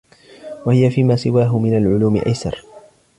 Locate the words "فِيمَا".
0.89-1.15